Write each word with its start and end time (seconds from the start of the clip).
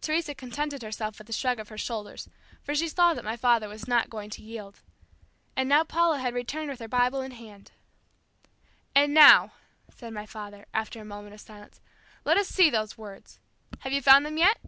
Teresa 0.00 0.34
contented 0.34 0.82
herself 0.82 1.18
with 1.18 1.28
a 1.30 1.32
shrug 1.32 1.60
of 1.60 1.68
her 1.68 1.78
shoulders, 1.78 2.28
for 2.64 2.74
she 2.74 2.88
saw 2.88 3.14
that 3.14 3.24
my 3.24 3.36
father 3.36 3.68
was 3.68 3.86
not 3.86 4.10
going 4.10 4.28
to 4.30 4.42
yield. 4.42 4.80
And 5.54 5.68
now 5.68 5.84
Paula 5.84 6.18
had 6.18 6.34
returned 6.34 6.68
with 6.68 6.80
her 6.80 6.88
Bible 6.88 7.20
in 7.20 7.30
hand. 7.30 7.70
"And 8.92 9.14
now," 9.14 9.52
said 9.88 10.12
my 10.14 10.26
father, 10.26 10.66
after 10.74 11.00
a 11.00 11.04
moment 11.04 11.34
of 11.34 11.40
silence, 11.40 11.80
"let 12.24 12.36
us 12.36 12.48
see 12.48 12.70
those 12.70 12.98
words. 12.98 13.38
Have 13.82 13.92
you 13.92 14.02
found 14.02 14.26
them 14.26 14.36
yet?" 14.36 14.58